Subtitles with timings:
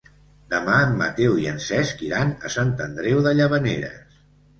[0.51, 4.19] Demà en Mateu i en Cesc iran a Sant Andreu de Llavaneres.